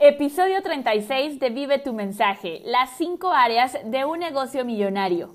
Episodio 0.00 0.62
36 0.62 1.40
de 1.40 1.50
Vive 1.50 1.80
tu 1.80 1.92
mensaje, 1.92 2.62
las 2.64 2.90
5 2.98 3.32
áreas 3.32 3.76
de 3.84 4.04
un 4.04 4.20
negocio 4.20 4.64
millonario. 4.64 5.34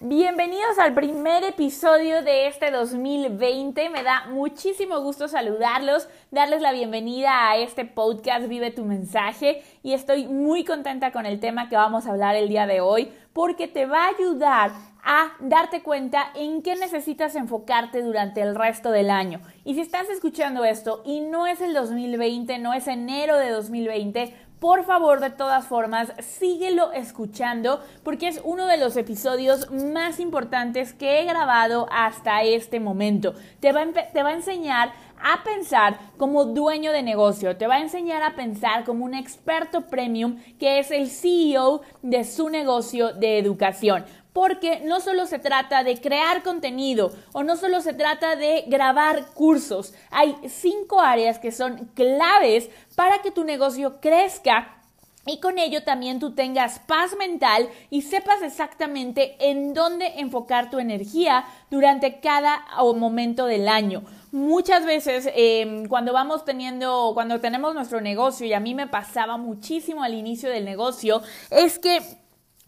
Bienvenidos 0.00 0.76
al 0.76 0.92
primer 0.92 1.44
episodio 1.44 2.22
de 2.22 2.48
este 2.48 2.72
2020. 2.72 3.90
Me 3.90 4.02
da 4.02 4.26
muchísimo 4.30 4.98
gusto 5.02 5.28
saludarlos, 5.28 6.08
darles 6.32 6.62
la 6.62 6.72
bienvenida 6.72 7.50
a 7.50 7.58
este 7.58 7.84
podcast 7.84 8.48
Vive 8.48 8.72
tu 8.72 8.84
mensaje 8.84 9.62
y 9.84 9.92
estoy 9.92 10.26
muy 10.26 10.64
contenta 10.64 11.12
con 11.12 11.26
el 11.26 11.38
tema 11.38 11.68
que 11.68 11.76
vamos 11.76 12.06
a 12.06 12.10
hablar 12.10 12.34
el 12.34 12.48
día 12.48 12.66
de 12.66 12.80
hoy 12.80 13.12
porque 13.32 13.68
te 13.68 13.86
va 13.86 14.06
a 14.06 14.08
ayudar 14.08 14.72
a 15.04 15.32
darte 15.40 15.82
cuenta 15.82 16.30
en 16.34 16.62
qué 16.62 16.76
necesitas 16.76 17.34
enfocarte 17.34 18.02
durante 18.02 18.40
el 18.40 18.54
resto 18.54 18.90
del 18.90 19.10
año. 19.10 19.40
Y 19.64 19.74
si 19.74 19.80
estás 19.80 20.08
escuchando 20.08 20.64
esto 20.64 21.02
y 21.04 21.20
no 21.20 21.46
es 21.46 21.60
el 21.60 21.74
2020, 21.74 22.58
no 22.58 22.74
es 22.74 22.86
enero 22.86 23.36
de 23.36 23.50
2020, 23.50 24.34
por 24.60 24.84
favor, 24.84 25.20
de 25.20 25.30
todas 25.30 25.66
formas, 25.66 26.12
síguelo 26.18 26.92
escuchando 26.92 27.82
porque 28.04 28.28
es 28.28 28.42
uno 28.44 28.66
de 28.66 28.76
los 28.76 28.94
episodios 28.98 29.70
más 29.70 30.20
importantes 30.20 30.92
que 30.92 31.20
he 31.20 31.24
grabado 31.24 31.86
hasta 31.90 32.42
este 32.42 32.78
momento. 32.78 33.34
Te 33.60 33.72
va, 33.72 33.86
te 33.86 34.22
va 34.22 34.28
a 34.28 34.34
enseñar 34.34 34.92
a 35.22 35.42
pensar 35.44 35.98
como 36.18 36.44
dueño 36.44 36.92
de 36.92 37.02
negocio, 37.02 37.56
te 37.56 37.66
va 37.66 37.76
a 37.76 37.80
enseñar 37.80 38.22
a 38.22 38.34
pensar 38.34 38.84
como 38.84 39.06
un 39.06 39.14
experto 39.14 39.86
premium 39.88 40.38
que 40.58 40.78
es 40.78 40.90
el 40.90 41.08
CEO 41.08 41.80
de 42.02 42.24
su 42.24 42.50
negocio 42.50 43.14
de 43.14 43.38
educación 43.38 44.04
porque 44.32 44.80
no 44.80 45.00
solo 45.00 45.26
se 45.26 45.38
trata 45.38 45.84
de 45.84 46.00
crear 46.00 46.42
contenido 46.42 47.12
o 47.32 47.42
no 47.42 47.56
solo 47.56 47.80
se 47.80 47.94
trata 47.94 48.36
de 48.36 48.64
grabar 48.66 49.26
cursos, 49.34 49.94
hay 50.10 50.36
cinco 50.48 51.00
áreas 51.00 51.38
que 51.38 51.52
son 51.52 51.90
claves 51.94 52.70
para 52.94 53.22
que 53.22 53.30
tu 53.30 53.44
negocio 53.44 54.00
crezca 54.00 54.80
y 55.26 55.38
con 55.38 55.58
ello 55.58 55.82
también 55.82 56.18
tú 56.18 56.32
tengas 56.32 56.78
paz 56.78 57.14
mental 57.18 57.68
y 57.90 58.02
sepas 58.02 58.40
exactamente 58.42 59.36
en 59.38 59.74
dónde 59.74 60.14
enfocar 60.16 60.70
tu 60.70 60.78
energía 60.78 61.44
durante 61.70 62.20
cada 62.20 62.64
momento 62.96 63.44
del 63.44 63.68
año. 63.68 64.02
Muchas 64.32 64.86
veces 64.86 65.28
em, 65.34 65.86
cuando 65.86 66.12
vamos 66.12 66.44
teniendo, 66.44 67.10
cuando 67.14 67.38
tenemos 67.40 67.74
nuestro 67.74 68.00
negocio, 68.00 68.46
y 68.46 68.54
a 68.54 68.60
mí 68.60 68.74
me 68.74 68.86
pasaba 68.86 69.36
muchísimo 69.36 70.02
al 70.02 70.14
inicio 70.14 70.48
del 70.48 70.64
negocio, 70.64 71.20
es 71.50 71.78
que 71.78 72.00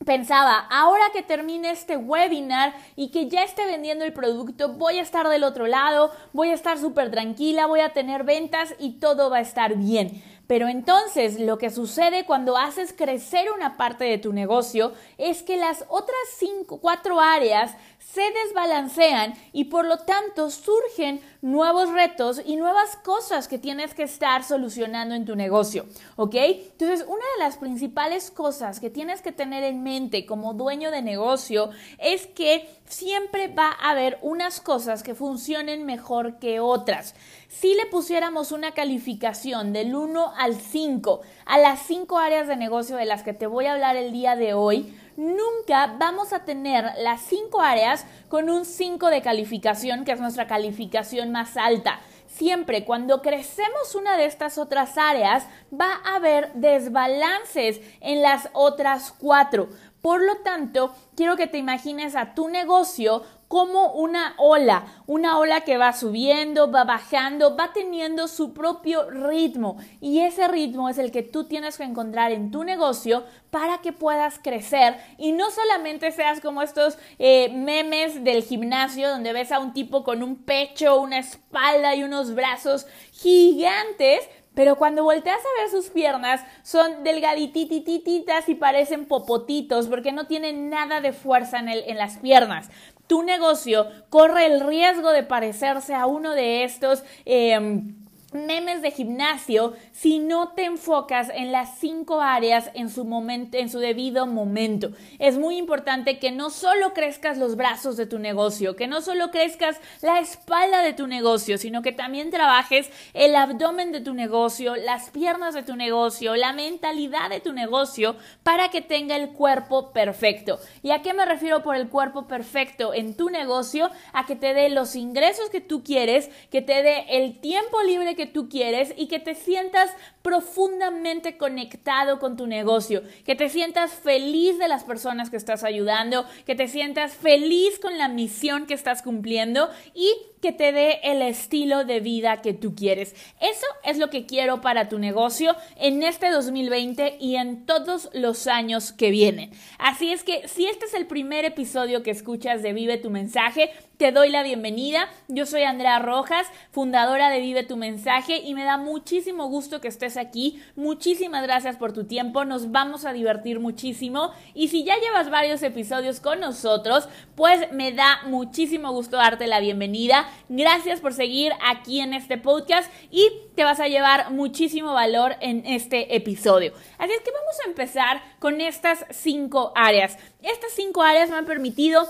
pensaba, 0.05 0.67
ahora 0.71 1.05
que 1.13 1.23
termine 1.23 1.71
este 1.71 1.97
webinar 1.97 2.75
y 2.97 3.11
que 3.11 3.29
ya 3.29 3.43
esté 3.43 3.67
vendiendo 3.67 4.05
el 4.05 4.13
producto, 4.13 4.71
voy 4.71 4.99
a 4.99 5.03
estar 5.03 5.29
del 5.29 5.45
otro 5.45 5.67
lado, 5.67 6.11
voy 6.33 6.51
a 6.51 6.55
estar 6.55 6.79
súper 6.79 7.11
tranquila, 7.11 7.67
voy 7.67 7.81
a 7.81 7.93
tener 7.93 8.25
ventas 8.25 8.75
y 8.79 8.93
todo 8.99 9.31
va 9.31 9.39
a 9.39 9.43
estar 9.43 9.77
bien. 9.77 10.23
Pero 10.47 10.69
entonces 10.69 11.41
lo 11.41 11.57
que 11.57 11.71
sucede 11.71 12.27
cuando 12.27 12.59
haces 12.59 12.93
crecer 12.93 13.47
una 13.55 13.77
parte 13.77 14.05
de 14.05 14.19
tu 14.19 14.33
negocio 14.33 14.93
es 15.17 15.43
que 15.43 15.57
las 15.57 15.85
otras 15.89 16.19
cinco, 16.37 16.79
cuatro 16.79 17.21
áreas 17.21 17.75
se 18.13 18.23
desbalancean 18.45 19.35
y 19.53 19.65
por 19.65 19.87
lo 19.87 19.99
tanto 19.99 20.51
surgen 20.51 21.21
nuevos 21.41 21.91
retos 21.91 22.43
y 22.45 22.57
nuevas 22.57 22.97
cosas 22.97 23.49
que 23.49 23.59
tienes 23.59 23.95
que 23.95 24.03
estar 24.03 24.45
solucionando 24.45 25.15
en 25.15 25.25
tu 25.25 25.35
negocio, 25.35 25.87
¿ok? 26.17 26.35
Entonces, 26.35 27.05
una 27.07 27.25
de 27.37 27.45
las 27.45 27.57
principales 27.57 28.31
cosas 28.31 28.81
que 28.81 28.91
tienes 28.91 29.23
que 29.23 29.33
tener 29.33 29.65
en 29.65 29.83
mente 29.83 30.27
como 30.27 30.55
dueño 30.55 30.91
de 30.91 31.03
negocio 31.03 31.71
es 31.99 32.27
que 32.27 32.69
siempre 32.87 33.49
va 33.49 33.71
a 33.71 33.91
haber 33.91 34.19
unas 34.21 34.61
cosas 34.61 35.03
que 35.03 35.15
funcionen 35.15 35.87
mejor 35.87 36.39
que 36.39 36.61
otras. 36.61 37.15
Si 37.49 37.75
le 37.75 37.87
pusiéramos 37.87 38.53
una 38.53 38.73
calificación 38.73 39.73
del 39.73 39.95
1 39.95 40.35
al 40.37 40.55
5 40.55 41.21
a 41.47 41.59
las 41.59 41.81
5 41.87 42.19
áreas 42.19 42.47
de 42.47 42.57
negocio 42.57 42.97
de 42.97 43.05
las 43.07 43.23
que 43.23 43.33
te 43.33 43.47
voy 43.47 43.67
a 43.67 43.73
hablar 43.73 43.97
el 43.97 44.13
día 44.13 44.37
de 44.37 44.55
hoy, 44.55 44.95
nunca 45.17 45.95
vamos 45.99 46.33
a 46.33 46.45
tener 46.45 46.85
las 46.99 47.23
cinco 47.23 47.61
áreas 47.61 48.05
con 48.29 48.51
un 48.51 48.65
5 48.65 49.09
de 49.09 49.23
calificación, 49.23 50.05
que 50.05 50.13
es 50.13 50.21
nuestra 50.21 50.47
calificación 50.47 51.33
más 51.33 51.57
alta. 51.57 52.01
Siempre 52.27 52.87
cuando 52.87 53.21
crecemos 53.21 53.95
una 53.95 54.17
de 54.17 54.25
estas 54.25 54.57
otras 54.57 54.97
áreas 54.97 55.47
va 55.73 56.01
a 56.05 56.17
haber 56.17 56.53
desbalances 56.55 57.81
en 58.01 58.23
las 58.23 58.49
otras 58.55 59.13
cuatro. 59.13 59.69
Por 60.03 60.21
lo 60.21 60.39
tanto, 60.39 60.93
quiero 61.15 61.37
que 61.37 61.47
te 61.47 61.59
imagines 61.59 62.17
a 62.17 62.35
tu 62.35 62.49
negocio 62.49 63.23
como 63.47 63.93
una 63.93 64.35
ola, 64.39 64.87
una 65.07 65.39
ola 65.39 65.61
que 65.61 65.77
va 65.77 65.93
subiendo, 65.93 66.73
va 66.73 66.85
bajando, 66.85 67.55
va 67.55 67.73
teniendo 67.73 68.27
su 68.27 68.53
propio 68.55 69.11
ritmo. 69.11 69.77
Y 70.01 70.21
ese 70.21 70.49
ritmo 70.49 70.89
es 70.89 70.99
el 70.99 71.13
que 71.13 71.23
tú 71.23 71.45
tienes 71.45 71.77
que 71.77 71.85
encontrar 71.85 72.33
en 72.33 72.51
tu 72.51 72.65
negocio 72.65 73.25
para 73.51 73.83
que 73.83 73.93
puedas 73.93 74.41
crecer. 74.43 74.97
Y 75.19 75.33
no 75.33 75.51
solamente 75.51 76.11
seas 76.13 76.41
como 76.41 76.63
estos 76.63 76.99
eh, 77.19 77.51
memes 77.51 78.25
del 78.25 78.43
gimnasio 78.43 79.11
donde 79.11 79.35
ves 79.35 79.53
a 79.53 79.61
un 79.61 79.75
tipo 79.75 80.03
con 80.03 80.23
un 80.23 80.37
pecho, 80.45 80.99
una 80.99 81.19
espalda 81.19 81.95
y 81.95 82.03
unos 82.03 82.35
brazos 82.35 82.87
gigantes, 83.13 84.29
pero 84.55 84.77
cuando 84.77 85.05
volteas 85.05 85.41
a 85.41 85.63
ver 85.63 85.71
sus 85.71 85.91
piernas, 85.91 86.43
son 86.63 87.05
delgadititititas 87.05 88.49
y 88.49 88.55
parecen 88.55 89.07
popotitos 89.07 89.89
porque 89.89 90.13
no 90.13 90.27
tienen 90.27 90.69
nada 90.69 91.01
de 91.01 91.13
fuerza 91.13 91.59
en, 91.59 91.69
el, 91.69 91.85
en 91.87 91.99
las 91.99 92.19
piernas. 92.19 92.71
Tu 93.07 93.23
negocio 93.23 93.89
corre 94.11 94.47
el 94.47 94.61
riesgo 94.61 95.11
de 95.11 95.23
parecerse 95.23 95.95
a 95.95 96.07
uno 96.07 96.33
de 96.33 96.65
estos 96.65 97.03
em, 97.25 97.95
memes 98.33 98.83
de 98.83 98.91
gimnasio 98.91 99.75
si 99.93 100.19
no 100.19 100.51
te 100.51 100.65
enfocas 100.65 101.29
en 101.35 101.53
las 101.53 101.79
cinco 101.79 102.21
áreas 102.21 102.71
en 102.75 102.89
su 102.89 103.05
momento, 103.05 103.57
en 103.57 103.69
su 103.69 103.79
debido 103.79 104.27
momento. 104.27 104.91
Es 105.19 105.39
muy 105.39 105.57
importante 105.57 106.19
que 106.19 106.31
no 106.31 106.51
solo 106.51 106.93
crezcas 106.93 107.39
los 107.39 107.57
brazos 107.57 107.97
de 107.97 108.07
tu 108.07 108.19
negocio, 108.19 108.77
que 108.77 108.87
no 108.87 109.01
solo 109.01 109.31
crezcas 109.31 109.81
la 110.01 110.21
espalda 110.21 110.83
de 110.83 110.93
tu 110.93 111.07
negocio, 111.07 111.59
sino 111.59 111.83
que 111.83 111.93
también 111.93 112.31
trabajes 112.31 112.91
el 113.15 113.35
abdomen 113.35 113.93
de 113.93 114.01
tu 114.01 114.15
negocio, 114.15 114.77
las 114.77 115.11
piernas 115.11 115.55
de 115.55 115.63
tu 115.63 115.77
negocio, 115.77 116.37
la 116.37 116.53
mentalidad 116.53 117.31
de 117.31 117.41
tu 117.41 117.53
negocio 117.53 118.17
para 118.43 118.69
que 118.71 118.81
tenga 118.81 119.17
el 119.17 119.31
cuerpo 119.31 119.93
perfecto. 119.93 120.59
¿Y 120.83 120.91
a 120.91 121.03
qué 121.03 121.15
me 121.15 121.25
refiero 121.25 121.63
por 121.63 121.77
el 121.77 121.89
cuerpo 121.89 122.27
perfecto 122.27 122.95
en 122.95 123.15
tu 123.17 123.31
negocio? 123.31 123.91
A 124.13 124.27
que 124.27 124.37
te 124.37 124.55
dé 124.55 124.69
los 124.69 124.97
ingresos 124.97 125.51
que 125.51 125.61
tú 125.61 125.83
quieres, 125.83 126.31
que 126.51 126.63
te 126.63 126.83
dé 126.83 127.05
el 127.09 127.41
tiempo 127.41 127.83
libre 127.83 128.15
que 128.15 128.22
tú 128.27 128.49
quieres 128.49 128.95
y 128.97 129.09
que 129.09 129.19
te 129.19 129.35
sientas 129.35 129.91
profundamente 130.23 131.37
conectado 131.37 132.19
con 132.19 132.37
tu 132.37 132.47
negocio, 132.47 133.03
que 133.25 133.35
te 133.35 133.49
sientas 133.49 133.93
feliz 133.93 134.59
de 134.59 134.69
las 134.69 134.85
personas 134.85 135.31
que 135.31 135.37
estás 135.37 135.65
ayudando, 135.65 136.27
que 136.47 136.55
te 136.55 136.69
sientas 136.69 137.15
feliz 137.15 137.79
con 137.79 137.99
la 137.99 138.09
misión 138.09 138.67
que 138.67 138.75
estás 138.75 139.03
cumpliendo 139.03 139.69
y 139.95 140.15
que 140.43 140.53
te 140.53 140.73
dé 140.73 140.99
el 141.05 141.23
estilo 141.23 141.85
de 141.85 142.01
vida 142.01 142.43
que 142.43 142.53
tú 142.53 142.75
quieres. 142.75 143.15
Eso 143.41 143.67
es 143.85 143.97
lo 143.97 144.11
que 144.11 144.27
quiero 144.27 144.61
para 144.61 144.89
tu 144.89 144.99
negocio 144.99 145.55
en 145.77 146.03
este 146.03 146.31
2020 146.31 147.17
y 147.21 147.37
en 147.37 147.65
todos 147.65 148.11
los 148.13 148.49
años 148.49 148.93
que 148.93 149.13
vienen. 149.13 149.53
Así 149.79 150.13
es 150.13 150.25
que 150.25 150.49
si 150.49 150.67
este 150.67 150.87
es 150.87 150.95
el 150.95 151.07
primer 151.07 151.45
episodio 151.45 152.03
que 152.03 152.11
escuchas 152.11 152.61
de 152.63 152.73
Vive 152.73 152.99
tu 152.99 153.09
mensaje, 153.09 153.71
te 153.97 154.11
doy 154.11 154.31
la 154.31 154.43
bienvenida. 154.43 155.09
Yo 155.29 155.47
soy 155.47 155.63
Andrea 155.63 156.01
Rojas, 156.01 156.49
fundadora 156.73 157.31
de 157.31 157.39
Vive 157.39 157.63
tu 157.63 157.77
mensaje 157.77 158.39
y 158.39 158.53
me 158.55 158.65
da 158.65 158.77
muchísimo 158.77 159.47
gusto 159.47 159.81
que 159.81 159.87
estés 159.87 160.17
aquí. 160.17 160.61
Muchísimas 160.75 161.45
gracias 161.45 161.77
por 161.77 161.93
tu 161.93 162.05
tiempo, 162.05 162.45
nos 162.45 162.73
vamos 162.73 163.05
a 163.05 163.13
divertir 163.13 163.61
muchísimo 163.61 164.33
y 164.55 164.69
si 164.69 164.83
ya 164.83 164.99
llevas 164.99 165.31
varios 165.31 165.63
episodios 165.63 166.19
con 166.19 166.41
nosotros, 166.41 167.09
pues 167.37 167.71
me 167.71 167.93
da 167.93 168.23
muchísimo 168.27 168.91
gusto 168.91 169.19
darte 169.19 169.47
la 169.47 169.61
bienvenida. 169.61 170.27
Gracias 170.49 171.01
por 171.01 171.15
seguir 171.15 171.53
aquí 171.65 172.01
en 172.01 172.15
este 172.15 172.39
podcast 172.39 172.93
y 173.11 173.29
te 173.55 173.65
vas 173.65 173.81
a 173.81 173.89
llevar 173.89 174.31
muchísimo 174.31 174.93
valor 174.93 175.37
en 175.41 175.67
este 175.67 176.15
episodio. 176.17 176.73
Así 176.99 177.13
es 177.13 177.21
que 177.21 177.31
vamos 177.31 177.57
a 177.65 177.69
empezar 177.69 178.23
con 178.39 178.61
estas 178.61 179.05
cinco 179.11 179.73
áreas. 179.75 180.19
Estas 180.43 180.73
cinco 180.73 181.03
áreas 181.03 181.31
me 181.31 181.37
han 181.37 181.47
permitido 181.47 182.07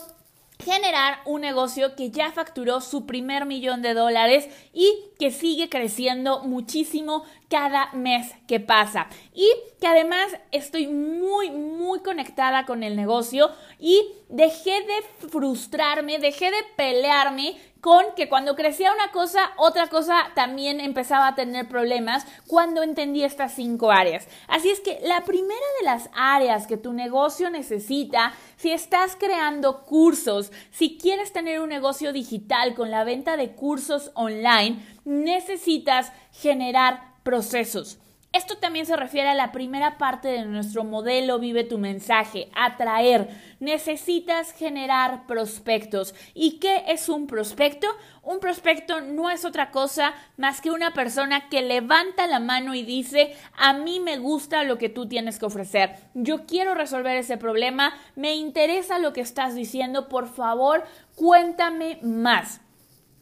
generar 0.65 1.19
un 1.25 1.41
negocio 1.41 1.97
que 1.97 2.11
ya 2.11 2.33
facturó 2.33 2.81
su 2.81 3.07
primer 3.07 3.47
millón 3.47 3.83
de 3.83 3.95
dólares 3.95 4.49
y 4.73 4.93
que 5.19 5.31
sigue 5.31 5.69
creciendo 5.69 6.41
muchísimo 6.45 7.25
cada 7.49 7.93
mes 7.93 8.33
que 8.47 8.61
pasa. 8.61 9.09
Y 9.35 9.49
que 9.81 9.87
además 9.87 10.37
estoy 10.53 10.87
muy, 10.87 11.51
muy 11.51 12.01
conectada 12.01 12.65
con 12.65 12.83
el 12.83 12.97
negocio 12.97 13.51
y 13.79 14.03
dejé 14.29 14.83
de 14.83 15.29
frustrarme, 15.29 16.19
dejé 16.19 16.51
de 16.51 16.63
pelearme 16.77 17.57
con 17.83 18.05
que 18.15 18.29
cuando 18.29 18.55
crecía 18.55 18.93
una 18.93 19.11
cosa, 19.11 19.41
otra 19.57 19.89
cosa 19.89 20.31
también 20.37 20.79
empezaba 20.79 21.27
a 21.27 21.35
tener 21.35 21.69
problemas 21.69 22.25
cuando 22.47 22.85
entendí 22.85 23.25
estas 23.25 23.55
cinco 23.55 23.91
áreas. 23.91 24.29
Así 24.47 24.71
es 24.71 24.79
que 24.79 25.01
la 25.03 25.23
primera 25.23 25.67
de 25.81 25.87
las 25.87 26.09
áreas 26.15 26.69
que 26.69 26.77
tu 26.77 26.93
negocio 26.93 27.51
necesita, 27.51 28.35
si 28.57 28.71
estás 28.71 29.17
creando 29.19 29.83
cursos, 29.83 30.53
si 30.71 30.97
quieres 30.97 31.33
tener 31.33 31.61
un 31.61 31.71
negocio 31.71 32.13
digital 32.13 32.77
con 32.77 32.93
la 32.93 33.03
venta 33.03 33.37
de 33.37 33.51
cursos 33.51 34.13
online, 34.15 34.79
necesitas 35.05 36.13
generar 36.31 37.15
procesos. 37.25 37.99
Esto 38.33 38.57
también 38.57 38.87
se 38.87 38.97
refiere 38.97 39.29
a 39.29 39.35
la 39.35 39.53
primera 39.53 39.99
parte 39.99 40.29
de 40.29 40.47
nuestro 40.47 40.85
modelo 40.85 41.39
Vive 41.39 41.65
tu 41.65 41.77
mensaje, 41.77 42.49
atraer. 42.55 43.29
Necesitas 43.61 44.53
generar 44.53 45.27
prospectos. 45.27 46.15
¿Y 46.33 46.59
qué 46.59 46.85
es 46.89 47.11
un 47.11 47.27
prospecto? 47.27 47.87
Un 48.23 48.41
prospecto 48.41 49.03
no 49.03 49.29
es 49.29 49.45
otra 49.45 49.71
cosa 49.71 50.15
más 50.39 50.63
que 50.63 50.71
una 50.71 50.95
persona 50.95 51.51
que 51.51 51.61
levanta 51.61 52.27
la 52.27 52.41
mano 52.41 52.75
y 52.75 52.85
dice, 52.85 53.37
a 53.55 53.75
mí 53.75 54.01
me 54.01 54.17
gusta 54.17 54.65
lo 54.65 54.79
que 54.79 54.89
tú 54.89 55.07
tienes 55.07 55.39
que 55.39 55.45
ofrecer. 55.45 55.97
Yo 56.15 56.47
quiero 56.47 56.73
resolver 56.73 57.19
ese 57.19 57.37
problema, 57.37 57.93
me 58.17 58.35
interesa 58.35 58.99
lo 58.99 59.13
que 59.13 59.21
estás 59.21 59.55
diciendo, 59.55 60.09
por 60.09 60.27
favor, 60.27 60.85
cuéntame 61.17 61.99
más. 62.03 62.63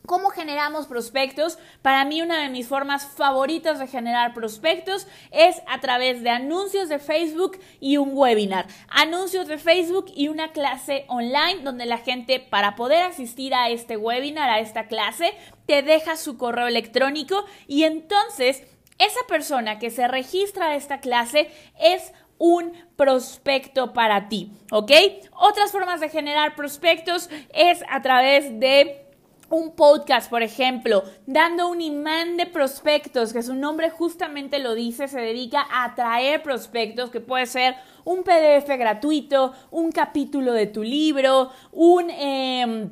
¿Cómo 0.06 0.30
generamos 0.30 0.86
prospectos? 0.86 1.58
Para 1.82 2.04
mí 2.04 2.20
una 2.20 2.42
de 2.42 2.48
mis 2.48 2.66
formas 2.66 3.06
favoritas 3.06 3.78
de 3.78 3.86
generar 3.86 4.34
prospectos 4.34 5.06
es 5.30 5.62
a 5.68 5.80
través 5.80 6.22
de 6.22 6.30
anuncios 6.30 6.88
de 6.88 6.98
Facebook 6.98 7.60
y 7.78 7.96
un 7.96 8.10
webinar. 8.12 8.66
Anuncios 8.88 9.46
de 9.46 9.58
Facebook 9.58 10.06
y 10.14 10.28
una 10.28 10.52
clase 10.52 11.04
online 11.08 11.62
donde 11.62 11.86
la 11.86 11.98
gente 11.98 12.40
para 12.40 12.74
poder 12.74 13.02
asistir 13.02 13.54
a 13.54 13.68
este 13.68 13.96
webinar, 13.96 14.50
a 14.50 14.60
esta 14.60 14.88
clase, 14.88 15.32
te 15.66 15.82
deja 15.82 16.16
su 16.16 16.36
correo 16.36 16.66
electrónico 16.66 17.44
y 17.68 17.84
entonces 17.84 18.64
esa 18.98 19.20
persona 19.28 19.78
que 19.78 19.90
se 19.90 20.08
registra 20.08 20.70
a 20.70 20.74
esta 20.76 21.00
clase 21.00 21.50
es 21.78 22.12
un 22.38 22.72
prospecto 22.96 23.92
para 23.92 24.28
ti, 24.28 24.50
¿ok? 24.72 24.90
Otras 25.32 25.72
formas 25.72 26.00
de 26.00 26.08
generar 26.08 26.56
prospectos 26.56 27.28
es 27.52 27.84
a 27.88 28.00
través 28.00 28.58
de 28.58 29.09
un 29.50 29.74
podcast, 29.74 30.30
por 30.30 30.42
ejemplo, 30.42 31.04
dando 31.26 31.68
un 31.68 31.80
imán 31.80 32.36
de 32.36 32.46
prospectos, 32.46 33.32
que 33.32 33.42
su 33.42 33.54
nombre 33.54 33.90
justamente 33.90 34.60
lo 34.60 34.74
dice, 34.74 35.08
se 35.08 35.20
dedica 35.20 35.66
a 35.70 35.84
atraer 35.84 36.42
prospectos, 36.42 37.10
que 37.10 37.20
puede 37.20 37.46
ser 37.46 37.74
un 38.04 38.22
PDF 38.22 38.68
gratuito, 38.78 39.52
un 39.70 39.90
capítulo 39.90 40.52
de 40.52 40.66
tu 40.66 40.82
libro, 40.82 41.50
un, 41.72 42.10
em, 42.10 42.90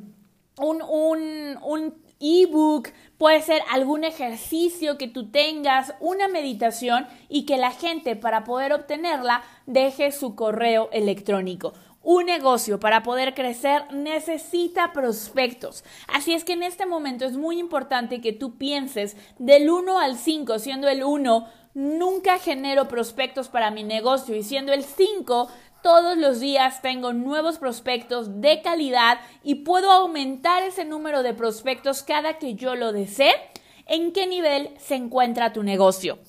un, 0.57 0.81
un, 0.81 1.57
un 1.63 1.93
ebook, 2.19 2.89
puede 3.17 3.41
ser 3.41 3.61
algún 3.71 4.03
ejercicio 4.03 4.97
que 4.97 5.07
tú 5.07 5.31
tengas, 5.31 5.93
una 5.99 6.27
meditación 6.27 7.07
y 7.29 7.45
que 7.45 7.57
la 7.57 7.71
gente 7.71 8.15
para 8.15 8.43
poder 8.43 8.73
obtenerla 8.73 9.43
deje 9.65 10.11
su 10.11 10.35
correo 10.35 10.89
electrónico. 10.91 11.73
Un 12.01 12.25
negocio 12.25 12.79
para 12.79 13.03
poder 13.03 13.33
crecer 13.33 13.91
necesita 13.91 14.93
prospectos. 14.93 15.83
Así 16.07 16.33
es 16.33 16.45
que 16.45 16.53
en 16.53 16.63
este 16.63 16.85
momento 16.85 17.25
es 17.25 17.33
muy 17.33 17.59
importante 17.59 18.21
que 18.21 18.31
tú 18.31 18.57
pienses 18.57 19.17
del 19.37 19.69
1 19.69 19.99
al 19.99 20.17
5, 20.17 20.59
siendo 20.59 20.87
el 20.87 21.03
1, 21.03 21.47
nunca 21.73 22.39
genero 22.39 22.87
prospectos 22.87 23.49
para 23.49 23.69
mi 23.69 23.83
negocio 23.83 24.33
y 24.35 24.43
siendo 24.43 24.71
el 24.71 24.85
5, 24.85 25.49
todos 25.83 26.17
los 26.17 26.39
días 26.39 26.81
tengo 26.81 27.11
nuevos 27.11 27.57
prospectos 27.57 28.41
de 28.41 28.61
calidad 28.61 29.19
y 29.43 29.55
puedo 29.55 29.91
aumentar 29.91 30.63
ese 30.63 30.85
número 30.85 31.21
de 31.21 31.33
prospectos 31.33 32.01
cada 32.03 32.37
que 32.37 32.55
yo 32.55 32.75
lo 32.75 32.93
desee. 32.93 33.33
¿En 33.85 34.13
qué 34.13 34.25
nivel 34.25 34.69
se 34.77 34.95
encuentra 34.95 35.51
tu 35.51 35.63
negocio? 35.63 36.19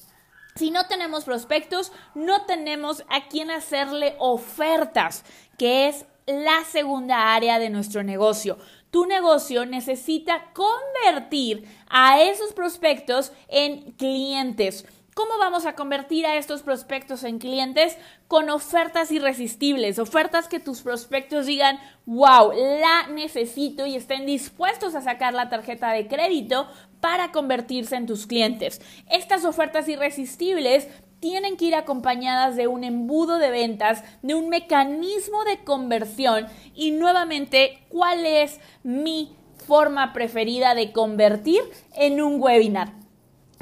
Si 0.56 0.70
no 0.70 0.86
tenemos 0.86 1.24
prospectos, 1.24 1.92
no 2.14 2.44
tenemos 2.44 3.04
a 3.08 3.28
quién 3.28 3.50
hacerle 3.50 4.16
ofertas, 4.18 5.24
que 5.60 5.88
es 5.88 6.06
la 6.24 6.64
segunda 6.64 7.34
área 7.34 7.58
de 7.58 7.68
nuestro 7.68 8.02
negocio. 8.02 8.56
Tu 8.90 9.04
negocio 9.04 9.66
necesita 9.66 10.54
convertir 10.54 11.68
a 11.90 12.22
esos 12.22 12.54
prospectos 12.54 13.30
en 13.46 13.92
clientes. 13.92 14.86
¿Cómo 15.12 15.36
vamos 15.38 15.66
a 15.66 15.74
convertir 15.74 16.24
a 16.24 16.36
estos 16.36 16.62
prospectos 16.62 17.24
en 17.24 17.38
clientes? 17.38 17.98
Con 18.26 18.48
ofertas 18.48 19.12
irresistibles, 19.12 19.98
ofertas 19.98 20.48
que 20.48 20.60
tus 20.60 20.80
prospectos 20.80 21.44
digan, 21.44 21.78
wow, 22.06 22.52
la 22.54 23.08
necesito 23.08 23.84
y 23.84 23.96
estén 23.96 24.24
dispuestos 24.24 24.94
a 24.94 25.02
sacar 25.02 25.34
la 25.34 25.50
tarjeta 25.50 25.92
de 25.92 26.06
crédito 26.06 26.68
para 27.02 27.32
convertirse 27.32 27.96
en 27.96 28.06
tus 28.06 28.26
clientes. 28.26 28.80
Estas 29.10 29.44
ofertas 29.44 29.88
irresistibles 29.88 30.88
tienen 31.20 31.56
que 31.56 31.66
ir 31.66 31.74
acompañadas 31.74 32.56
de 32.56 32.66
un 32.66 32.82
embudo 32.82 33.38
de 33.38 33.50
ventas, 33.50 34.02
de 34.22 34.34
un 34.34 34.48
mecanismo 34.48 35.44
de 35.44 35.58
conversión 35.64 36.46
y 36.74 36.90
nuevamente, 36.90 37.78
¿cuál 37.88 38.26
es 38.26 38.58
mi 38.82 39.32
forma 39.66 40.12
preferida 40.12 40.74
de 40.74 40.92
convertir 40.92 41.60
en 41.94 42.20
un 42.20 42.40
webinar? 42.40 42.99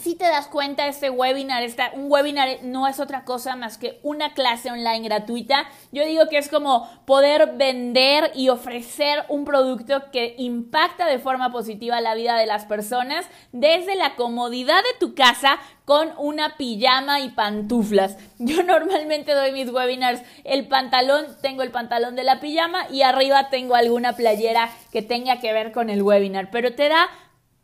Si 0.01 0.15
te 0.15 0.25
das 0.25 0.47
cuenta, 0.47 0.87
este 0.87 1.11
webinar, 1.11 1.65
un 1.95 2.11
webinar 2.11 2.49
no 2.63 2.87
es 2.87 3.01
otra 3.01 3.25
cosa 3.25 3.57
más 3.57 3.79
que 3.79 3.99
una 4.05 4.33
clase 4.33 4.71
online 4.71 5.01
gratuita. 5.01 5.69
Yo 5.91 6.05
digo 6.05 6.29
que 6.29 6.39
es 6.39 6.49
como 6.49 6.89
poder 7.05 7.55
vender 7.57 8.31
y 8.35 8.49
ofrecer 8.49 9.25
un 9.29 9.45
producto 9.45 10.05
que 10.13 10.37
impacta 10.39 11.07
de 11.07 11.19
forma 11.19 11.51
positiva 11.51 12.01
la 12.01 12.15
vida 12.15 12.37
de 12.37 12.47
las 12.47 12.65
personas 12.65 13.27
desde 13.51 13.97
la 13.97 14.15
comodidad 14.15 14.83
de 14.83 14.99
tu 15.01 15.17
casa 15.17 15.59
con 15.85 16.13
una 16.17 16.57
pijama 16.57 17.19
y 17.21 17.31
pantuflas. 17.31 18.19
Yo 18.39 18.63
normalmente 18.65 19.35
doy 19.35 19.51
mis 19.51 19.71
webinars 19.71 20.23
el 20.45 20.69
pantalón, 20.69 21.27
tengo 21.43 21.63
el 21.63 21.73
pantalón 21.73 22.15
de 22.15 22.23
la 22.23 22.39
pijama 22.39 22.89
y 22.89 23.03
arriba 23.03 23.51
tengo 23.51 23.75
alguna 23.75 24.15
playera 24.15 24.71
que 24.93 25.03
tenga 25.03 25.41
que 25.41 25.53
ver 25.53 25.73
con 25.73 25.91
el 25.91 26.03
webinar, 26.03 26.51
pero 26.53 26.75
te 26.75 26.89
da 26.89 27.09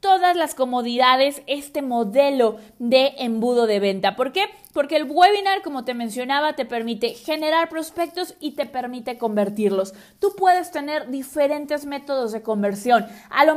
todas 0.05 0.37
las 0.37 0.55
comodidades 0.55 1.41
este 1.47 1.81
modelo 1.81 2.59
de 2.79 3.15
embudo 3.21 3.67
de 3.67 3.81
venta. 3.81 4.17
¿Por 4.17 4.33
qué? 4.33 4.43
Porque 4.75 4.97
el 4.97 5.11
webinar, 5.11 5.63
como 5.63 5.87
te 5.87 5.95
mencionaba, 5.95 6.53
te 6.53 6.67
permite 6.67 7.15
generar 7.15 7.71
prospectos 7.71 8.35
y 8.39 8.51
te 8.51 8.67
permite 8.67 9.17
convertirlos. 9.17 9.95
Tú 10.19 10.35
puedes 10.37 10.71
tener 10.71 11.09
diferentes 11.09 11.87
métodos 11.87 12.33
de 12.33 12.43
conversión. 12.43 13.07
A 13.31 13.47
lo 13.47 13.55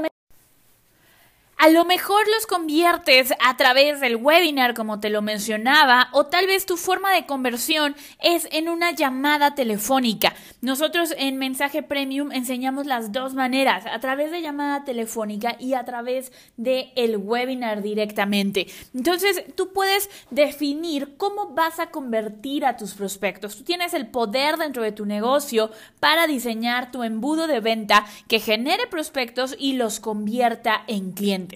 a 1.58 1.70
lo 1.70 1.86
mejor 1.86 2.22
los 2.28 2.46
conviertes 2.46 3.34
a 3.44 3.58
través 3.58 4.00
del 4.00 4.16
webinar, 4.16 4.76
como 4.76 5.00
te 5.00 5.10
lo 5.10 5.24
mencionaba, 5.24 6.10
o 6.12 6.28
tal 6.28 6.46
vez 6.46 6.68
tu 6.68 6.78
forma 6.78 7.12
de 7.14 7.26
conversión 7.26 7.96
es 8.22 8.48
en 8.52 8.70
una 8.70 8.92
llamada 8.92 9.56
telefónica. 9.56 10.36
Nosotros 10.62 11.16
en 11.18 11.38
Mensaje 11.38 11.82
Premium 11.82 12.32
enseñamos 12.32 12.86
las 12.86 13.12
dos 13.12 13.34
maneras, 13.34 13.86
a 13.88 14.00
través 14.00 14.30
de 14.32 14.42
llamada 14.42 14.84
telefónica 14.84 15.56
y 15.60 15.74
a 15.74 15.84
través 15.84 16.32
de 16.58 16.94
webinar 17.18 17.82
directamente. 17.82 18.68
Entonces, 18.94 19.44
tú 19.56 19.74
puedes 19.74 20.10
definir 20.30 21.18
cómo 21.18 21.50
vas 21.50 21.80
a 21.80 21.90
convertir 21.90 22.66
a 22.66 22.78
tus 22.78 22.94
prospectos. 22.94 23.58
Tú 23.58 23.64
tienes 23.64 23.94
el 23.94 24.08
poder 24.08 24.58
dentro 24.58 24.84
de 24.84 24.92
tu 24.92 25.06
negocio 25.06 25.72
para 26.00 26.28
diseñar 26.28 26.92
tu 26.92 27.04
embudo 27.04 27.48
de 27.48 27.60
venta 27.60 28.06
que 28.28 28.40
genere 28.40 28.88
prospectos 28.88 29.56
y 29.58 29.74
los 29.74 30.00
convierta 30.00 30.84
en 30.88 31.12
clientes. 31.14 31.47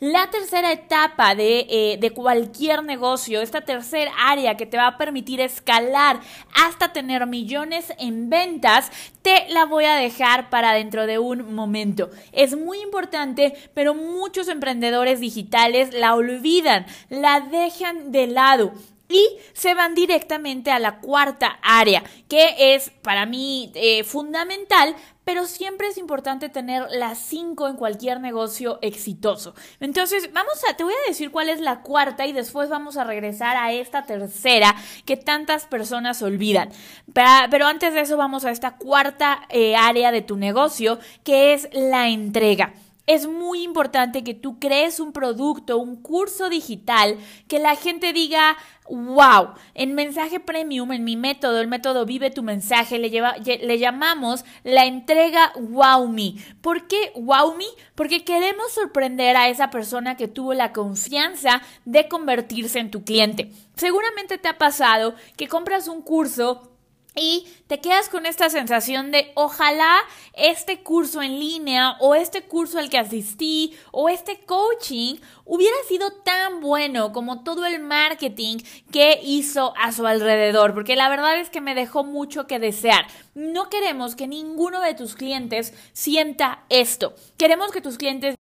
La 0.00 0.30
tercera 0.30 0.72
etapa 0.72 1.34
eh, 1.36 1.98
de, 2.00 2.10
cualquier 2.10 2.82
negocio, 2.84 3.40
esta 3.40 3.60
tercera 3.60 4.12
área 4.18 4.56
que 4.56 4.66
te 4.66 4.76
va 4.76 4.86
a 4.88 4.98
permitir 4.98 5.40
escalar 5.40 6.20
hasta 6.54 6.92
tener 6.92 7.26
millones 7.26 7.92
en 7.98 8.30
ventas, 8.30 8.90
te 9.22 9.46
la 9.50 9.64
voy 9.64 9.84
a 9.84 9.96
dejar 9.96 10.50
para 10.50 10.72
dentro 10.72 11.06
de 11.06 11.18
un 11.18 11.54
momento. 11.54 12.10
Es 12.32 12.56
muy 12.56 12.80
importante, 12.80 13.54
pero 13.74 13.94
muchos 13.94 14.48
emprendedores 14.48 15.20
digitales 15.20 15.94
la 15.94 16.14
olvidan, 16.14 16.86
la 17.08 17.40
dejan 17.40 18.12
de 18.12 18.26
lado 18.26 18.72
y 19.08 19.38
se 19.52 19.74
van 19.74 19.94
directamente 19.94 20.70
a 20.70 20.78
la 20.78 20.98
cuarta 21.00 21.58
área, 21.62 22.02
que 22.28 22.74
es 22.74 22.90
para 23.02 23.26
mí 23.26 23.70
eh, 23.74 24.02
fundamental, 24.02 24.96
pero 25.24 25.46
siempre 25.46 25.88
es 25.88 25.98
importante 25.98 26.48
tener 26.48 26.86
las 26.90 27.18
cinco 27.18 27.68
en 27.68 27.76
cualquier 27.76 28.20
negocio 28.20 28.78
exitoso. 28.82 29.54
Entonces, 29.80 30.32
vamos 30.32 30.54
a, 30.68 30.76
te 30.76 30.84
voy 30.84 30.94
a 30.94 31.08
decir 31.08 31.30
cuál 31.30 31.48
es 31.48 31.60
la 31.60 31.80
cuarta 31.80 32.26
y 32.26 32.32
después 32.32 32.68
vamos 32.68 32.96
a 32.96 33.04
regresar 33.04 33.56
a 33.56 33.72
esta 33.72 34.04
tercera 34.04 34.74
que 35.04 35.16
tantas 35.16 35.66
personas 35.66 36.22
olvidan. 36.22 36.70
Pero, 37.12 37.66
antes 37.66 37.94
de 37.94 38.00
eso, 38.00 38.16
vamos 38.16 38.44
a 38.44 38.50
esta 38.50 38.76
cuarta 38.76 39.42
eh, 39.48 39.76
área 39.76 40.12
de 40.12 40.22
tu 40.22 40.36
negocio, 40.36 40.98
que 41.22 41.54
es 41.54 41.68
la 41.72 42.08
entrega. 42.08 42.74
Es 43.06 43.26
muy 43.26 43.62
importante 43.62 44.24
que 44.24 44.32
tú 44.32 44.58
crees 44.58 44.98
un 44.98 45.12
producto, 45.12 45.78
un 45.78 46.00
curso 46.00 46.48
digital, 46.48 47.18
que 47.48 47.58
la 47.58 47.76
gente 47.76 48.14
diga, 48.14 48.56
wow, 48.88 49.50
en 49.74 49.94
mensaje 49.94 50.40
premium, 50.40 50.90
en 50.92 51.04
mi 51.04 51.16
método, 51.16 51.60
el 51.60 51.68
método 51.68 52.06
Vive 52.06 52.30
tu 52.30 52.42
mensaje, 52.42 52.98
le, 52.98 53.78
llamamos 53.78 54.44
la 54.62 54.86
entrega 54.86 55.52
Wow 55.56 56.08
Me. 56.08 56.34
¿Por 56.62 56.86
qué 56.86 57.12
Wow 57.14 57.54
Me? 57.56 57.66
Porque 57.94 58.24
queremos 58.24 58.72
sorprender 58.72 59.36
a 59.36 59.48
esa 59.48 59.68
persona 59.70 60.16
que 60.16 60.28
tuvo 60.28 60.54
la 60.54 60.72
confianza 60.72 61.60
de 61.84 62.08
convertirse 62.08 62.78
en 62.78 62.90
tu 62.90 63.04
cliente. 63.04 63.52
Seguramente 63.76 64.38
te 64.38 64.48
ha 64.48 64.56
pasado 64.56 65.14
que 65.36 65.48
compras 65.48 65.88
un 65.88 66.00
curso 66.00 66.73
y 67.14 67.46
te 67.66 67.80
quedas 67.80 68.08
con 68.08 68.26
esta 68.26 68.50
sensación 68.50 69.10
de 69.10 69.32
ojalá 69.34 69.98
este 70.34 70.82
curso 70.82 71.22
en 71.22 71.38
línea 71.38 71.96
o 72.00 72.14
este 72.14 72.42
curso 72.42 72.78
al 72.78 72.90
que 72.90 72.98
asistí 72.98 73.76
o 73.92 74.08
este 74.08 74.40
coaching 74.44 75.16
hubiera 75.44 75.76
sido 75.88 76.10
tan 76.22 76.60
bueno 76.60 77.12
como 77.12 77.42
todo 77.44 77.66
el 77.66 77.80
marketing 77.80 78.58
que 78.90 79.20
hizo 79.22 79.74
a 79.76 79.92
su 79.92 80.06
alrededor, 80.06 80.74
porque 80.74 80.96
la 80.96 81.08
verdad 81.08 81.38
es 81.38 81.50
que 81.50 81.60
me 81.60 81.74
dejó 81.74 82.04
mucho 82.04 82.46
que 82.46 82.58
desear. 82.58 83.06
No 83.34 83.68
queremos 83.68 84.16
que 84.16 84.26
ninguno 84.26 84.80
de 84.80 84.94
tus 84.94 85.14
clientes 85.14 85.74
sienta 85.92 86.64
esto. 86.68 87.14
Queremos 87.36 87.70
que 87.70 87.80
tus 87.80 87.98
clientes 87.98 88.36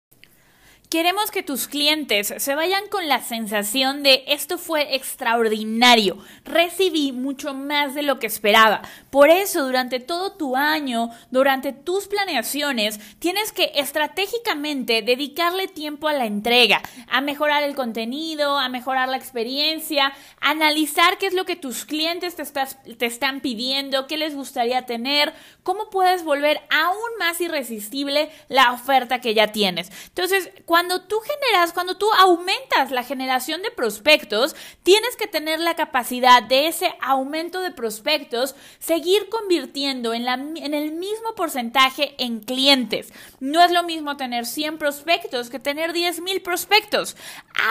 Queremos 0.94 1.32
que 1.32 1.42
tus 1.42 1.68
clientes 1.68 2.36
se 2.38 2.54
vayan 2.54 2.88
con 2.88 3.08
la 3.08 3.20
sensación 3.20 4.04
de 4.04 4.24
esto 4.28 4.60
fue 4.60 4.94
extraordinario, 4.94 6.20
recibí 6.46 7.12
mucho 7.12 7.56
más 7.56 7.96
de 7.96 8.04
lo 8.04 8.20
que 8.20 8.28
esperaba. 8.28 8.84
Por 9.10 9.32
eso, 9.32 9.66
durante 9.66 10.00
todo 10.00 10.34
tu 10.34 10.56
año, 10.56 11.10
durante 11.32 11.74
tus 11.74 12.08
planeaciones, 12.08 13.00
tienes 13.18 13.52
que 13.52 13.72
estratégicamente 13.74 15.02
dedicarle 15.02 15.68
tiempo 15.68 16.10
a 16.10 16.14
la 16.14 16.28
entrega, 16.28 16.84
a 17.10 17.22
mejorar 17.22 17.64
el 17.64 17.74
contenido, 17.74 18.60
a 18.60 18.70
mejorar 18.70 19.10
la 19.10 19.18
experiencia, 19.18 20.14
analizar 20.42 21.18
qué 21.18 21.26
es 21.26 21.34
lo 21.34 21.46
que 21.46 21.56
tus 21.56 21.86
clientes 21.86 22.36
te, 22.36 22.44
te 22.94 23.06
están 23.08 23.42
pidiendo, 23.42 24.06
qué 24.06 24.18
les 24.18 24.36
gustaría 24.36 24.86
tener, 24.86 25.34
cómo 25.64 25.90
puedes 25.90 26.24
volver 26.24 26.62
aún 26.70 27.18
más 27.18 27.42
irresistible 27.42 28.30
la 28.48 28.74
oferta 28.74 29.22
que 29.22 29.34
ya 29.34 29.48
tienes. 29.48 29.92
Entonces, 30.10 30.52
cuando 30.66 30.83
cuando 30.84 31.06
tú 31.06 31.16
generas, 31.22 31.72
cuando 31.72 31.96
tú 31.96 32.12
aumentas 32.12 32.92
la 32.92 33.04
generación 33.04 33.62
de 33.62 33.72
prospectos, 33.72 34.54
tienes 34.84 35.16
que 35.16 35.28
tener 35.28 35.62
la 35.62 35.76
capacidad 35.76 36.44
de 36.44 36.68
ese 36.68 36.94
aumento 37.00 37.62
de 37.62 37.72
prospectos 37.72 38.54
seguir 38.80 39.30
convirtiendo 39.30 40.14
en, 40.14 40.26
la, 40.26 40.34
en 40.34 40.74
el 40.74 40.92
mismo 40.92 41.36
porcentaje 41.38 42.16
en 42.18 42.42
clientes. 42.42 43.14
No 43.40 43.64
es 43.64 43.72
lo 43.72 43.84
mismo 43.84 44.18
tener 44.18 44.46
100 44.46 44.78
prospectos 44.78 45.50
que 45.50 45.58
tener 45.58 45.94
10 45.94 46.20
mil 46.20 46.42
prospectos. 46.42 47.16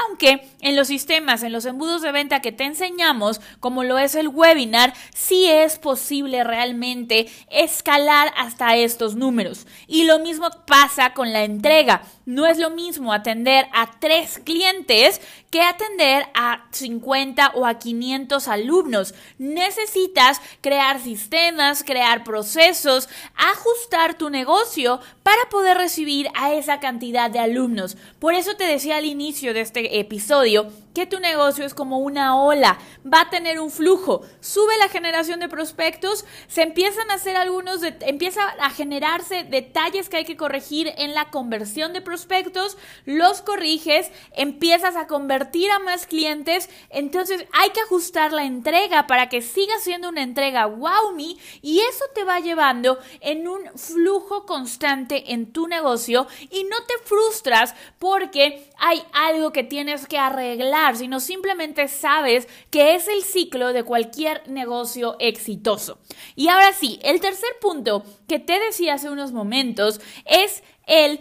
Aunque 0.07 0.49
en 0.63 0.75
los 0.75 0.89
sistemas, 0.89 1.43
en 1.43 1.53
los 1.53 1.67
embudos 1.67 2.01
de 2.01 2.13
venta 2.13 2.41
que 2.41 2.53
te 2.53 2.65
enseñamos, 2.65 3.43
como 3.61 3.85
lo 3.85 3.99
es 3.99 4.15
el 4.15 4.29
webinar, 4.29 4.95
sí 5.15 5.45
es 5.51 5.79
posible 5.79 6.45
realmente 6.45 7.29
escalar 7.51 8.33
hasta 8.39 8.75
estos 8.77 9.17
números. 9.17 9.67
Y 9.87 10.05
lo 10.05 10.19
mismo 10.19 10.49
pasa 10.67 11.13
con 11.13 11.31
la 11.35 11.45
entrega. 11.45 12.05
No 12.25 12.47
es 12.47 12.57
lo 12.57 12.71
mismo 12.71 13.02
atender 13.11 13.67
a 13.73 13.91
tres 13.99 14.39
clientes 14.45 15.23
que 15.51 15.63
atender 15.63 16.27
a 16.35 16.67
50 16.71 17.53
o 17.55 17.65
a 17.65 17.79
500 17.79 18.49
alumnos. 18.49 19.15
Necesitas 19.39 20.43
crear 20.61 21.01
sistemas, 21.01 21.83
crear 21.83 22.23
procesos, 22.23 23.09
ajustar 23.35 24.19
tu 24.19 24.29
negocio 24.29 25.01
para 25.23 25.49
poder 25.51 25.79
recibir 25.79 26.29
a 26.35 26.53
esa 26.53 26.81
cantidad 26.81 27.31
de 27.31 27.39
alumnos. 27.39 27.97
Por 28.19 28.35
eso 28.35 28.57
te 28.57 28.65
decía 28.65 28.99
al 28.99 29.07
inicio 29.07 29.55
de 29.55 29.63
este 29.63 29.99
episodio 29.99 30.71
que 30.95 31.07
tu 31.07 31.21
negocio 31.21 31.65
es 31.65 31.75
como 31.75 31.99
una 31.99 32.37
ola, 32.37 32.79
va 33.11 33.23
a 33.23 33.31
tener 33.31 33.61
un 33.61 33.71
flujo, 33.71 34.23
sube 34.41 34.77
la 34.79 34.89
generación 34.89 35.41
de 35.41 35.49
prospectos, 35.49 36.25
se 36.49 36.63
empiezan 36.63 37.11
a 37.11 37.15
hacer 37.15 37.37
algunos, 37.37 37.81
empieza 38.01 38.47
a 38.61 38.71
generarse 38.71 39.45
detalles 39.45 40.09
que 40.09 40.19
hay 40.19 40.25
que 40.25 40.37
corregir 40.37 40.93
en 40.99 41.15
la 41.15 41.31
conversión 41.31 41.93
de 41.93 42.01
prospectos, 42.01 42.77
los 43.05 43.43
corriges, 43.43 44.11
empiezas 44.33 44.97
a 44.97 45.07
convertir 45.07 45.71
a 45.71 45.79
más 45.79 46.07
clientes, 46.07 46.69
entonces 46.91 47.47
hay 47.53 47.71
que 47.71 47.81
ajustar 47.81 48.33
la 48.33 48.45
entrega 48.45 49.07
para 49.07 49.29
que 49.29 49.43
siga 49.43 49.79
siendo 49.81 50.09
una 50.09 50.23
entrega 50.23 50.67
wow 50.67 51.13
me 51.15 51.37
y 51.63 51.81
eso 51.81 52.05
te 52.15 52.25
va 52.25 52.41
llevando 52.41 52.99
en 53.21 53.47
un 53.47 53.61
flujo 53.77 54.45
constante 54.45 55.33
en 55.33 55.53
tu 55.53 55.69
negocio 55.69 56.27
y 56.51 56.65
no 56.65 56.77
te 56.87 56.95
frustras 57.05 57.75
porque 57.99 58.71
hay 58.79 59.03
algo 59.13 59.53
que 59.53 59.63
tienes 59.63 60.07
que 60.07 60.19
arreglar 60.19 60.82
sino 60.95 61.21
simplemente 61.21 61.89
sabes 61.89 62.49
que 62.71 62.95
es 62.95 63.09
el 63.09 63.23
ciclo 63.23 63.73
de 63.73 63.85
cualquier 63.85 64.49
negocio 64.49 65.17
exitoso. 65.19 65.99
Y 66.35 66.49
ahora 66.49 66.73
sí, 66.73 66.99
el 67.03 67.21
tercer 67.21 67.51
punto 67.61 68.05
que 68.29 68.39
te 68.39 68.59
decía 68.59 68.95
hace 68.95 69.11
unos 69.11 69.33
momentos 69.33 70.01
es 70.25 70.63
el 70.87 71.21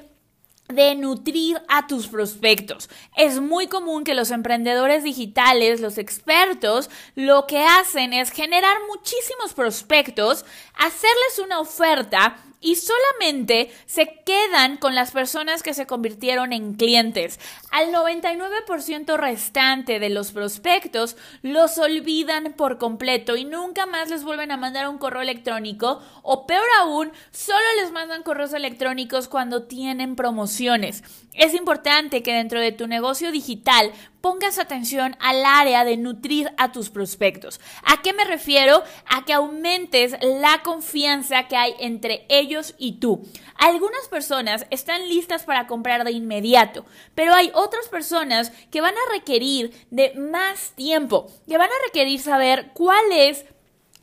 de 0.67 0.95
nutrir 0.95 1.61
a 1.67 1.87
tus 1.87 2.07
prospectos. 2.07 2.89
Es 3.15 3.39
muy 3.39 3.67
común 3.67 4.03
que 4.03 4.13
los 4.13 4.31
emprendedores 4.31 5.03
digitales, 5.03 5.81
los 5.81 5.97
expertos, 5.97 6.89
lo 7.15 7.45
que 7.45 7.59
hacen 7.59 8.13
es 8.13 8.31
generar 8.31 8.77
muchísimos 8.87 9.53
prospectos, 9.53 10.45
hacerles 10.75 11.39
una 11.43 11.59
oferta 11.59 12.37
y 12.61 12.75
solamente 12.75 13.71
se 13.87 14.21
quedan 14.23 14.77
con 14.77 14.95
las 14.95 15.11
personas 15.11 15.63
que 15.63 15.73
se 15.73 15.87
convirtieron 15.87 16.53
en 16.53 16.75
clientes. 16.75 17.39
Al 17.71 17.91
99% 17.91 19.17
restante 19.17 19.99
de 19.99 20.09
los 20.09 20.31
prospectos 20.31 21.17
los 21.41 21.77
olvidan 21.79 22.53
por 22.53 22.77
completo 22.77 23.35
y 23.35 23.45
nunca 23.45 23.85
más 23.87 24.09
les 24.09 24.23
vuelven 24.23 24.51
a 24.51 24.57
mandar 24.57 24.87
un 24.87 24.99
correo 24.99 25.21
electrónico 25.21 26.01
o 26.21 26.45
peor 26.45 26.67
aún, 26.79 27.11
solo 27.31 27.65
les 27.81 27.91
mandan 27.91 28.23
correos 28.23 28.53
electrónicos 28.53 29.27
cuando 29.27 29.63
tienen 29.63 30.15
promociones. 30.15 31.03
Es 31.33 31.53
importante 31.53 32.21
que 32.21 32.33
dentro 32.33 32.59
de 32.59 32.71
tu 32.71 32.87
negocio 32.87 33.31
digital 33.31 33.91
pongas 34.21 34.59
atención 34.59 35.15
al 35.19 35.43
área 35.45 35.83
de 35.83 35.97
nutrir 35.97 36.51
a 36.57 36.71
tus 36.71 36.89
prospectos. 36.89 37.59
¿A 37.83 38.01
qué 38.01 38.13
me 38.13 38.23
refiero? 38.23 38.83
A 39.07 39.25
que 39.25 39.33
aumentes 39.33 40.15
la 40.21 40.61
confianza 40.63 41.47
que 41.47 41.57
hay 41.57 41.75
entre 41.79 42.25
ellos 42.29 42.75
y 42.77 42.99
tú. 42.99 43.27
Algunas 43.55 44.07
personas 44.07 44.65
están 44.69 45.09
listas 45.09 45.43
para 45.43 45.67
comprar 45.67 46.03
de 46.03 46.11
inmediato, 46.11 46.85
pero 47.15 47.33
hay 47.33 47.51
otras 47.53 47.89
personas 47.89 48.51
que 48.71 48.81
van 48.81 48.95
a 48.95 49.13
requerir 49.13 49.71
de 49.89 50.13
más 50.15 50.71
tiempo, 50.71 51.27
que 51.47 51.57
van 51.57 51.69
a 51.69 51.85
requerir 51.85 52.19
saber 52.19 52.71
cuál 52.73 53.03
es 53.11 53.45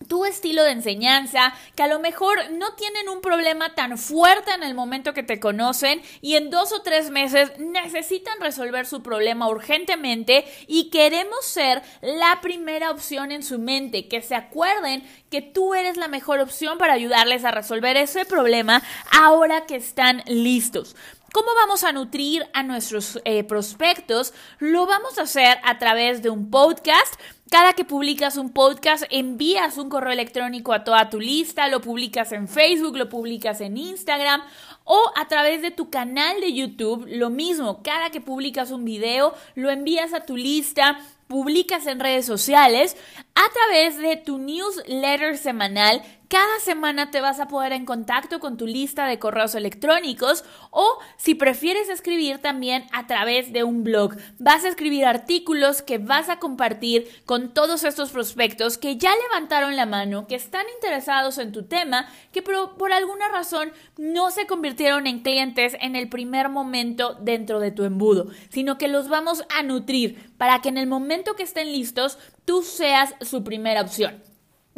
tu 0.07 0.25
estilo 0.25 0.63
de 0.63 0.73
enseñanza, 0.73 1.53
que 1.75 1.83
a 1.83 1.89
lo 1.89 1.99
mejor 1.99 2.39
no 2.53 2.75
tienen 2.75 3.09
un 3.09 3.21
problema 3.21 3.75
tan 3.75 3.99
fuerte 3.99 4.53
en 4.53 4.63
el 4.63 4.75
momento 4.75 5.13
que 5.13 5.23
te 5.23 5.41
conocen 5.41 6.03
y 6.21 6.37
en 6.37 6.51
dos 6.51 6.73
o 6.73 6.83
tres 6.83 7.11
meses 7.11 7.51
necesitan 7.59 8.41
resolver 8.41 8.87
su 8.87 9.03
problema 9.03 9.49
urgentemente 9.49 10.45
y 10.67 10.91
queremos 10.91 11.45
ser 11.45 11.83
la 12.01 12.41
primera 12.41 12.91
opción 12.91 13.33
en 13.33 13.43
su 13.43 13.59
mente, 13.59 14.09
que 14.09 14.23
se 14.23 14.35
acuerden 14.35 15.05
que 15.31 15.43
tú 15.43 15.75
eres 15.75 15.97
la 15.97 16.09
mejor 16.09 16.41
opción 16.41 16.79
para 16.79 16.95
ayudarles 16.95 17.45
a 17.45 17.51
resolver 17.51 17.97
ese 17.97 18.25
problema 18.25 18.83
ahora 19.13 19.67
que 19.67 19.77
están 19.77 20.23
listos. 20.27 20.97
¿Cómo 21.31 21.49
vamos 21.55 21.85
a 21.85 21.93
nutrir 21.93 22.47
a 22.55 22.63
nuestros 22.63 23.21
eh, 23.27 23.45
prospectos? 23.45 24.33
Lo 24.61 24.87
vamos 24.87 25.19
a 25.19 25.23
hacer 25.23 25.59
a 25.63 25.79
través 25.79 26.23
de 26.23 26.31
un 26.31 26.51
podcast. 26.51 27.21
Cada 27.51 27.75
que 27.75 27.85
publicas 27.85 28.39
un 28.39 28.51
podcast, 28.51 29.05
envías 29.11 29.77
un 29.77 29.91
correo 29.91 30.13
electrónico 30.13 30.73
a 30.73 30.85
toda 30.85 31.11
tu 31.11 31.21
lista, 31.21 31.69
lo 31.69 31.83
publicas 31.83 32.33
en 32.33 32.49
Facebook, 32.49 32.97
lo 32.97 33.11
publicas 33.11 33.61
en 33.61 33.77
Instagram 33.77 34.43
o 34.85 35.13
a 35.17 35.29
través 35.29 35.61
de 35.61 35.71
tu 35.71 35.91
canal 35.91 36.41
de 36.41 36.55
YouTube, 36.55 37.07
lo 37.07 37.29
mismo, 37.29 37.83
cada 37.83 38.09
que 38.09 38.23
publicas 38.23 38.71
un 38.71 38.87
video, 38.87 39.35
lo 39.55 39.71
envías 39.71 40.15
a 40.15 40.25
tu 40.25 40.37
lista, 40.37 40.99
publicas 41.27 41.87
en 41.87 42.01
redes 42.01 42.25
sociales, 42.25 42.97
a 43.35 43.45
través 43.53 43.99
de 43.99 44.17
tu 44.17 44.39
newsletter 44.39 45.37
semanal 45.37 46.03
cada 46.29 46.61
semana 46.61 47.11
te 47.11 47.23
vas 47.23 47.41
a 47.41 47.49
poder 47.49 47.73
en 47.73 47.87
contacto 47.87 48.39
con 48.39 48.59
tu 48.59 48.67
lista 48.67 49.07
de 49.07 49.19
correos 49.19 49.55
electrónicos 49.55 50.45
o 50.71 50.99
si 51.17 51.35
prefieres 51.35 51.89
escribir 51.89 52.39
también 52.39 52.87
a 52.93 53.07
través 53.07 53.51
de 53.53 53.65
un 53.65 53.83
blog. 53.83 54.15
Vas 54.39 54.65
a 54.65 54.69
escribir 54.69 55.07
artículos 55.07 55.81
que 55.81 55.97
vas 55.97 56.29
a 56.29 56.39
compartir 56.39 57.09
con 57.25 57.55
todos 57.55 57.83
estos 57.83 58.11
prospectos 58.11 58.77
que 58.77 58.99
ya 58.99 59.11
levantaron 59.17 59.75
la 59.75 59.87
mano, 59.87 60.27
que 60.27 60.35
están 60.35 60.67
interesados 60.75 61.39
en 61.39 61.51
tu 61.51 61.65
tema, 61.65 62.07
que 62.31 62.43
por, 62.43 62.77
por 62.77 62.93
alguna 62.93 63.29
razón 63.29 63.73
no 63.97 64.31
se 64.31 64.47
convirtieron 64.47 65.07
en 65.07 65.21
clientes 65.21 65.77
en 65.81 65.97
el 65.97 66.11
primer 66.11 66.51
momento 66.51 67.17
dentro 67.21 67.59
de 67.59 67.71
tu 67.71 67.85
embudo, 67.85 68.27
sino 68.51 68.77
que 68.77 68.89
los 68.89 69.09
vamos 69.09 69.45
a 69.49 69.63
nutrir 69.63 70.31
para 70.37 70.61
que 70.61 70.69
en 70.69 70.77
el 70.77 70.87
momento 70.87 71.37
que 71.37 71.43
estén 71.43 71.73
listos 71.73 72.19
tú 72.45 72.63
seas 72.63 73.15
su 73.23 73.43
primera 73.43 73.81
opción. 73.81 74.28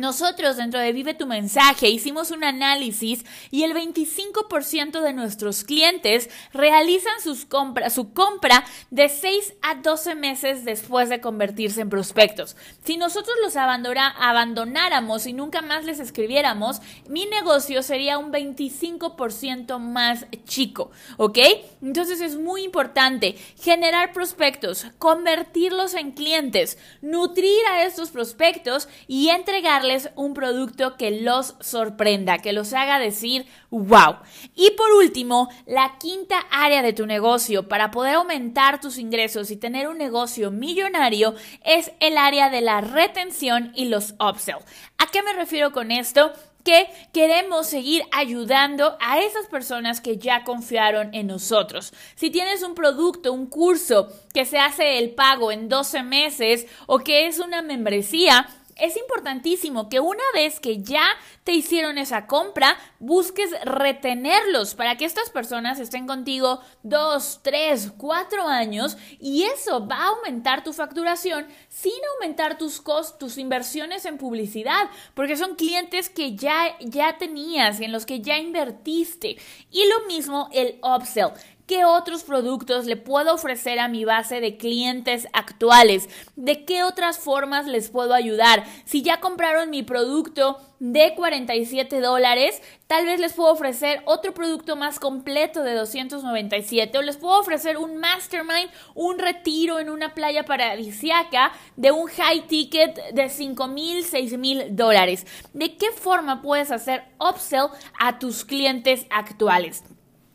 Nosotros 0.01 0.57
dentro 0.57 0.81
de 0.81 0.95
Vive 0.95 1.13
tu 1.13 1.27
mensaje 1.27 1.91
hicimos 1.91 2.31
un 2.31 2.43
análisis 2.43 3.23
y 3.51 3.65
el 3.65 3.75
25% 3.75 5.03
de 5.03 5.13
nuestros 5.13 5.63
clientes 5.63 6.31
realizan 6.55 7.21
sus 7.23 7.45
compras, 7.45 7.93
su 7.93 8.15
compra 8.15 8.65
de 8.91 9.11
6 9.11 9.57
a 9.61 9.75
12 9.75 10.15
meses 10.15 10.65
después 10.65 11.11
de 11.11 11.21
convertirse 11.21 11.83
en 11.83 11.91
prospectos. 11.91 12.57
Si 12.83 12.97
nosotros 12.97 13.37
los 13.43 13.57
abandonáramos 13.57 15.27
y 15.27 15.35
nunca 15.35 15.61
más 15.61 15.85
les 15.85 16.01
escribiéramos, 16.01 16.81
mi 17.07 17.27
negocio 17.27 17.83
sería 17.83 18.17
un 18.17 18.33
25% 18.33 19.79
más 19.79 20.25
chico, 20.47 20.93
¿ok? 21.19 21.39
Entonces 21.83 22.23
es 22.23 22.39
muy 22.39 22.63
importante 22.63 23.37
generar 23.61 24.15
prospectos, 24.15 24.87
convertirlos 24.97 25.93
en 25.93 26.13
clientes, 26.13 26.79
nutrir 27.03 27.61
a 27.71 27.83
estos 27.85 28.09
prospectos 28.09 28.89
y 29.07 29.29
entregarles 29.29 29.90
un 30.15 30.35
producto 30.35 30.97
que 30.97 31.11
los 31.11 31.57
sorprenda, 31.61 32.39
que 32.39 32.53
los 32.53 32.73
haga 32.73 32.99
decir 32.99 33.47
wow. 33.71 34.17
Y 34.55 34.71
por 34.73 34.93
último, 34.93 35.49
la 35.67 35.97
quinta 35.99 36.39
área 36.51 36.83
de 36.83 36.93
tu 36.93 37.07
negocio 37.07 37.69
para 37.69 37.91
poder 37.91 38.15
aumentar 38.15 38.81
tus 38.81 38.99
ingresos 38.99 39.51
y 39.51 39.57
tener 39.57 39.89
un 39.89 39.99
negocio 39.99 40.51
millonario 40.51 41.35
es 41.65 41.93
el 42.01 42.19
área 42.19 42.51
de 42.51 42.61
la 42.61 42.81
retención 42.81 43.73
y 43.75 43.87
los 43.87 44.15
upsell. 44.21 44.59
¿A 44.99 45.07
qué 45.07 45.23
me 45.23 45.33
refiero 45.33 45.73
con 45.73 45.91
esto? 45.91 46.33
que 46.65 46.89
queremos 47.13 47.67
seguir 47.67 48.03
ayudando 48.13 48.97
a 49.01 49.21
esas 49.21 49.47
personas 49.47 50.01
que 50.01 50.19
ya 50.19 50.45
confiaron 50.45 51.15
en 51.15 51.27
nosotros. 51.27 51.93
Si 52.17 52.31
tienes 52.31 52.63
un 52.63 52.75
producto, 52.75 53.33
un 53.33 53.47
curso 53.47 54.09
que 54.35 54.45
se 54.45 54.59
hace 54.59 54.99
el 54.99 55.11
pago 55.11 55.53
en 55.53 55.69
12 55.69 56.03
meses 56.03 56.67
o 56.87 56.99
que 56.99 57.27
es 57.27 57.39
una 57.39 57.63
membresía, 57.63 58.47
es 58.77 58.97
importantísimo 58.97 59.89
que 59.89 60.01
una 60.01 60.23
vez 60.35 60.61
que 60.61 60.83
ya 60.83 61.05
te 61.45 61.53
hicieron 61.53 61.99
esa 61.99 62.27
compra, 62.27 62.77
busques 62.99 63.51
retenerlos 63.65 64.75
para 64.75 64.97
que 64.97 65.05
estas 65.05 65.31
personas 65.31 65.81
estén 65.81 66.07
contigo 66.07 66.61
dos, 66.83 67.41
tres, 67.43 67.93
cuatro 67.97 68.47
años 68.47 68.97
y 69.19 69.45
eso 69.45 69.87
va 69.87 69.97
a 69.97 70.09
aumentar 70.09 70.65
tu 70.65 70.73
facturación 70.73 71.47
sin 71.69 71.93
aumentar 72.15 72.59
tus 72.59 72.81
costos, 72.81 73.19
tus 73.19 73.39
inversiones 73.39 74.05
en 74.05 74.19
publicidad, 74.19 74.91
porque 75.15 75.37
son 75.37 75.57
clientes 75.57 76.09
que 76.09 76.37
ya, 76.37 76.77
ya 76.81 77.19
tenías 77.19 77.81
y 77.81 77.85
en 77.85 77.93
los 77.93 78.07
que 78.07 78.21
ya 78.21 78.39
invertiste. 78.39 79.37
Y 79.71 79.87
lo 79.89 80.07
mismo 80.07 80.49
el 80.53 80.79
upsell. 80.83 81.33
¿Qué 81.71 81.85
otros 81.85 82.25
productos 82.25 82.87
le 82.87 82.97
puedo 82.97 83.33
ofrecer 83.33 83.79
a 83.79 83.87
mi 83.87 84.05
base 84.05 84.41
de 84.41 84.57
clientes 84.57 85.29
actuales? 85.33 86.09
¿De 86.35 86.65
qué 86.65 86.83
otras 86.83 87.21
formas 87.21 87.69
les 87.69 87.91
puedo 87.91 88.13
ayudar? 88.13 88.65
Si 88.85 89.03
ya 89.03 89.21
compraron 89.21 89.71
mi 89.71 89.85
producto 89.85 90.59
de 90.81 91.15
47 91.15 92.01
dólares, 92.01 92.61
tal 92.89 93.07
vez 93.07 93.21
les 93.21 93.35
puedo 93.35 93.53
ofrecer 93.53 94.03
otro 94.07 94.35
producto 94.35 94.75
más 94.75 94.99
completo 94.99 95.63
de 95.63 95.75
297 95.75 96.99
o 96.99 97.03
les 97.03 97.19
puedo 97.19 97.39
ofrecer 97.39 97.79
un 97.79 97.99
mastermind, 97.99 98.69
un 98.97 99.21
retiro 99.21 99.79
en 99.79 99.91
una 99.91 100.13
playa 100.13 100.45
paradisiaca 100.45 101.53
de 101.77 101.93
un 101.93 102.09
high 102.09 102.49
ticket 102.49 103.13
de 103.13 103.29
5 103.29 103.69
mil, 103.69 104.03
6 104.03 104.39
mil 104.39 104.75
dólares. 104.75 105.25
¿De 105.53 105.77
qué 105.77 105.93
forma 105.93 106.43
puedes 106.43 106.73
hacer 106.73 107.05
upsell 107.21 107.69
a 107.97 108.19
tus 108.19 108.45
clientes 108.45 109.07
actuales? 109.09 109.85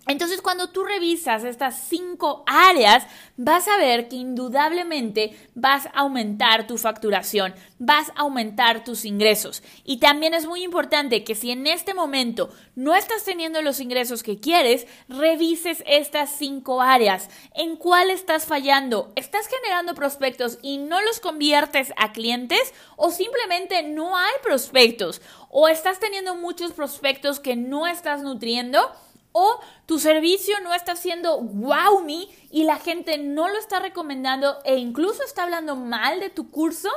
Entonces, 0.07 0.41
cuando 0.41 0.69
tú 0.69 0.83
revisas 0.83 1.43
estas 1.43 1.79
cinco 1.88 2.43
áreas, 2.45 3.07
vas 3.38 3.67
a 3.67 3.77
ver 3.77 4.07
que 4.07 4.17
indudablemente 4.17 5.35
vas 5.55 5.88
a 5.88 6.01
aumentar 6.01 6.67
tu 6.67 6.77
facturación, 6.77 7.55
vas 7.79 8.09
a 8.09 8.21
aumentar 8.21 8.83
tus 8.83 9.03
ingresos. 9.03 9.63
Y 9.83 9.97
también 9.97 10.35
es 10.35 10.45
muy 10.45 10.63
importante 10.63 11.24
que 11.24 11.33
si 11.33 11.50
en 11.50 11.65
este 11.65 11.95
momento 11.95 12.51
no 12.75 12.93
estás 12.93 13.24
teniendo 13.24 13.63
los 13.63 13.79
ingresos 13.79 14.21
que 14.21 14.39
quieres, 14.39 14.85
revises 15.09 15.83
estas 15.88 16.29
cinco 16.29 16.83
áreas. 16.83 17.29
¿En 17.55 17.75
cuál 17.75 18.12
estás 18.12 18.45
fallando? 18.45 19.12
¿Estás 19.15 19.47
generando 19.47 19.95
prospectos 19.95 20.59
y 20.62 20.77
no 20.77 21.01
los 21.01 21.19
conviertes 21.19 21.93
a 21.97 22.12
clientes? 22.12 22.74
¿O 22.95 23.09
simplemente 23.09 23.81
no 23.81 24.15
hay 24.15 24.33
prospectos? 24.43 25.21
¿O 25.50 25.67
estás 25.67 26.00
teniendo 26.00 26.35
muchos 26.35 26.74
prospectos 26.74 27.39
que 27.39 27.55
no 27.55 27.88
estás 27.88 28.21
nutriendo? 28.21 28.91
O 29.38 29.60
tu 29.86 30.00
servicio 30.00 30.56
no 30.62 30.74
está 30.74 30.96
siendo 30.96 31.42
wow 31.42 32.01
me 32.06 32.30
y 32.51 32.63
la 32.63 32.77
gente 32.77 33.18
no 33.18 33.50
lo 33.50 33.58
está 33.58 33.80
recomendando 33.80 34.58
e 34.63 34.77
incluso 34.77 35.24
está 35.24 35.44
hablando 35.44 35.75
mal 35.75 36.22
de 36.22 36.30
tu 36.30 36.50
curso 36.50 36.89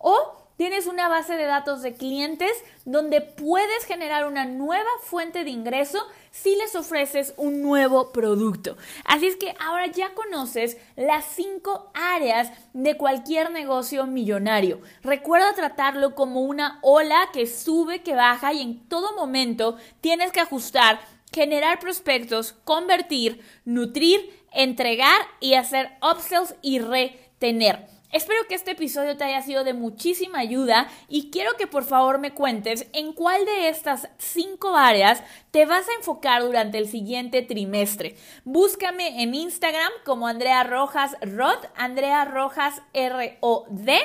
o 0.00 0.42
tienes 0.56 0.86
una 0.86 1.08
base 1.08 1.36
de 1.36 1.44
datos 1.44 1.82
de 1.82 1.92
clientes 1.92 2.52
donde 2.86 3.20
puedes 3.20 3.84
generar 3.84 4.26
una 4.26 4.46
nueva 4.46 4.88
fuente 5.02 5.44
de 5.44 5.50
ingreso 5.50 5.98
si 6.30 6.56
les 6.56 6.74
ofreces 6.74 7.34
un 7.36 7.60
nuevo 7.60 8.10
producto. 8.10 8.76
Así 9.04 9.26
es 9.26 9.36
que 9.36 9.54
ahora 9.60 9.86
ya 9.88 10.14
conoces 10.14 10.78
las 10.96 11.26
cinco 11.26 11.90
áreas 11.94 12.50
de 12.72 12.96
cualquier 12.96 13.50
negocio 13.50 14.06
millonario. 14.06 14.80
Recuerda 15.02 15.52
tratarlo 15.52 16.14
como 16.14 16.40
una 16.40 16.78
ola 16.80 17.28
que 17.32 17.46
sube, 17.46 18.02
que 18.02 18.14
baja 18.14 18.52
y 18.54 18.62
en 18.62 18.88
todo 18.88 19.14
momento 19.14 19.76
tienes 20.00 20.32
que 20.32 20.40
ajustar 20.40 21.00
generar 21.32 21.78
prospectos, 21.78 22.54
convertir, 22.64 23.40
nutrir, 23.64 24.30
entregar 24.52 25.20
y 25.40 25.54
hacer 25.54 25.90
upsells 26.02 26.54
y 26.62 26.78
retener. 26.78 27.92
Espero 28.12 28.46
que 28.46 28.54
este 28.54 28.72
episodio 28.72 29.16
te 29.16 29.24
haya 29.24 29.40
sido 29.40 29.64
de 29.64 29.72
muchísima 29.72 30.40
ayuda 30.40 30.86
y 31.08 31.30
quiero 31.30 31.56
que 31.56 31.66
por 31.66 31.84
favor 31.84 32.18
me 32.18 32.34
cuentes 32.34 32.86
en 32.92 33.14
cuál 33.14 33.46
de 33.46 33.70
estas 33.70 34.06
cinco 34.18 34.76
áreas 34.76 35.22
te 35.50 35.64
vas 35.64 35.88
a 35.88 35.94
enfocar 35.94 36.42
durante 36.42 36.76
el 36.76 36.88
siguiente 36.88 37.40
trimestre. 37.40 38.14
Búscame 38.44 39.22
en 39.22 39.34
Instagram 39.34 39.90
como 40.04 40.26
Andrea 40.26 40.62
Rojas 40.62 41.16
Rod, 41.22 41.56
Andrea 41.74 42.26
Rojas 42.26 42.82
R-O-D 42.92 43.98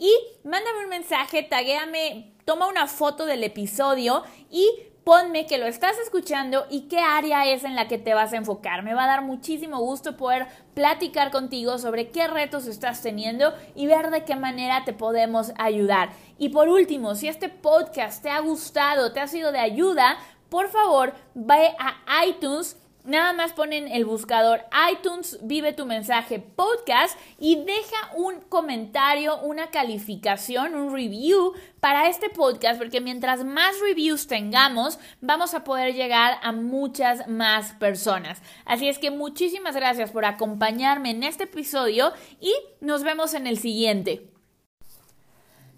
y 0.00 0.12
mándame 0.42 0.82
un 0.82 0.90
mensaje, 0.90 1.44
taguéame, 1.44 2.34
toma 2.44 2.66
una 2.66 2.88
foto 2.88 3.24
del 3.24 3.44
episodio 3.44 4.24
y 4.50 4.68
ponme 5.04 5.46
que 5.46 5.58
lo 5.58 5.66
estás 5.66 5.98
escuchando 5.98 6.66
y 6.70 6.82
qué 6.88 6.98
área 6.98 7.46
es 7.46 7.62
en 7.64 7.74
la 7.74 7.88
que 7.88 7.98
te 7.98 8.14
vas 8.14 8.32
a 8.32 8.36
enfocar. 8.36 8.82
Me 8.82 8.94
va 8.94 9.04
a 9.04 9.08
dar 9.08 9.22
muchísimo 9.22 9.78
gusto 9.78 10.16
poder 10.16 10.46
platicar 10.72 11.30
contigo 11.30 11.78
sobre 11.78 12.10
qué 12.10 12.26
retos 12.26 12.66
estás 12.66 13.02
teniendo 13.02 13.52
y 13.74 13.86
ver 13.86 14.10
de 14.10 14.24
qué 14.24 14.34
manera 14.34 14.84
te 14.84 14.94
podemos 14.94 15.52
ayudar. 15.58 16.10
Y 16.38 16.48
por 16.48 16.68
último, 16.68 17.14
si 17.14 17.28
este 17.28 17.48
podcast 17.48 18.22
te 18.22 18.30
ha 18.30 18.40
gustado, 18.40 19.12
te 19.12 19.20
ha 19.20 19.28
sido 19.28 19.52
de 19.52 19.60
ayuda, 19.60 20.16
por 20.48 20.68
favor, 20.70 21.14
ve 21.34 21.74
a 21.78 22.26
iTunes 22.26 22.76
Nada 23.04 23.34
más 23.34 23.52
ponen 23.52 23.86
el 23.88 24.06
buscador 24.06 24.62
iTunes 24.90 25.38
Vive 25.42 25.74
tu 25.74 25.84
mensaje 25.84 26.38
podcast 26.38 27.18
y 27.38 27.56
deja 27.56 28.14
un 28.16 28.40
comentario, 28.48 29.38
una 29.40 29.66
calificación, 29.66 30.74
un 30.74 30.90
review 30.90 31.52
para 31.80 32.08
este 32.08 32.30
podcast 32.30 32.78
porque 32.78 33.02
mientras 33.02 33.44
más 33.44 33.78
reviews 33.86 34.26
tengamos 34.26 34.98
vamos 35.20 35.52
a 35.52 35.64
poder 35.64 35.92
llegar 35.92 36.38
a 36.42 36.52
muchas 36.52 37.28
más 37.28 37.74
personas. 37.74 38.40
Así 38.64 38.88
es 38.88 38.98
que 38.98 39.10
muchísimas 39.10 39.76
gracias 39.76 40.10
por 40.10 40.24
acompañarme 40.24 41.10
en 41.10 41.24
este 41.24 41.44
episodio 41.44 42.10
y 42.40 42.54
nos 42.80 43.02
vemos 43.02 43.34
en 43.34 43.46
el 43.46 43.58
siguiente. 43.58 44.30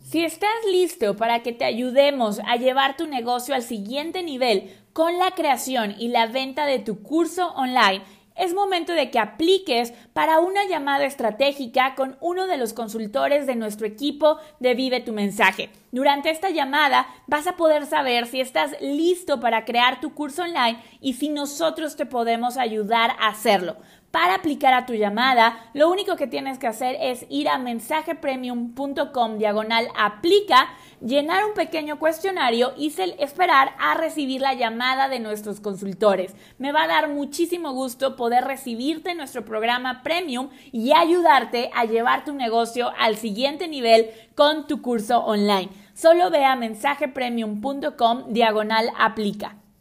Si 0.05 0.25
estás 0.25 0.55
listo 0.71 1.17
para 1.17 1.43
que 1.43 1.53
te 1.53 1.65
ayudemos 1.65 2.39
a 2.47 2.55
llevar 2.55 2.97
tu 2.97 3.09
negocio 3.09 3.57
al 3.57 3.65
siguiente 3.65 4.23
nivel 4.23 4.71
con 4.96 5.18
la 5.18 5.32
creación 5.32 5.94
y 5.98 6.09
la 6.09 6.26
venta 6.26 6.64
de 6.64 6.78
tu 6.78 7.02
curso 7.02 7.48
online, 7.48 8.02
es 8.35 8.54
momento 8.54 8.94
de 8.94 9.11
que 9.11 9.18
apliques 9.18 9.92
para 10.14 10.40
una 10.40 10.64
llamada 10.64 11.04
estratégica 11.04 11.94
con 11.94 12.16
uno 12.22 12.46
de 12.46 12.56
los 12.56 12.72
consultores 12.72 13.46
de 13.46 13.56
nuestro 13.56 13.87
equipo 13.87 14.38
de 14.59 14.72
Vive 14.72 15.00
tu 15.00 15.12
mensaje. 15.12 15.68
Durante 15.92 16.30
esta 16.30 16.48
llamada 16.48 17.09
vas 17.26 17.46
a 17.46 17.59
poder 17.59 17.85
saber 17.85 18.24
si 18.24 18.40
estás 18.40 18.74
listo 18.80 19.38
para 19.38 19.66
crear 19.66 20.00
tu 20.00 20.14
curso 20.14 20.44
online 20.44 20.82
y 21.02 21.12
si 21.12 21.28
nosotros 21.28 21.96
te 21.96 22.06
podemos 22.06 22.56
ayudar 22.56 23.11
a 23.20 23.28
hacerlo. 23.28 23.76
Para 24.11 24.37
aplicar 24.37 24.73
a 24.73 24.87
tu 24.87 24.95
llamada, 24.95 25.59
lo 25.75 25.90
único 25.90 26.16
que 26.16 26.27
tienes 26.27 26.59
que 26.59 26.66
hacer 26.66 26.97
es 27.01 27.27
ir 27.29 27.49
a 27.49 27.59
mensajepremium.com 27.59 29.37
diagonal 29.37 29.88
aplica, 29.95 30.69
llenar 31.01 31.45
un 31.45 31.53
pequeño 31.53 31.99
cuestionario 31.99 32.73
y 32.79 32.95
esperar 33.19 33.75
a 33.79 33.95
recibir 33.95 34.40
la 34.40 34.55
llamada 34.55 35.09
de 35.09 35.21
nuestros 35.21 35.61
consultores. 35.61 36.35
Me 36.59 36.73
va 36.73 36.85
a 36.85 36.88
dar 36.88 37.09
muchísimo 37.11 37.73
gusto 37.73 38.16
poder 38.16 38.45
recibirte 38.45 39.11
en 39.11 39.19
nuestro 39.19 39.45
programa 39.45 40.03
premium 40.03 40.49
y 40.73 40.92
ayudarte 40.92 41.71
a 41.75 41.85
llevar 41.85 42.25
tu 42.25 42.33
negocio 42.33 42.92
al 42.99 43.16
siguiente 43.16 43.69
nivel 43.69 44.11
con 44.35 44.66
tu 44.66 44.81
curso 44.81 45.19
online. 45.25 45.69
Solo 45.95 46.31
ve 46.31 46.45
a 46.45 46.57
mensajepremium.com 46.57 48.33
diagonal 48.33 48.90
aplica. 48.99 49.57